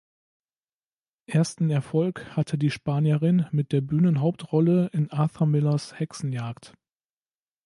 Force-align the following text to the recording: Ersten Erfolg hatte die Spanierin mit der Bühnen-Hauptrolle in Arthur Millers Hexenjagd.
Ersten 1.27 1.69
Erfolg 1.69 2.35
hatte 2.35 2.57
die 2.57 2.71
Spanierin 2.71 3.45
mit 3.51 3.71
der 3.71 3.81
Bühnen-Hauptrolle 3.81 4.87
in 4.93 5.11
Arthur 5.11 5.45
Millers 5.45 5.99
Hexenjagd. 5.99 6.73